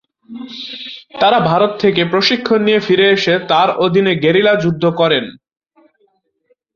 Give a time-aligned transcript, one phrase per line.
[1.19, 5.25] তারা ভারত থেকে প্রশিক্ষণ নিয়ে ফিরে এসে তার অধীনে গেরিলা যুদ্ধ করেন।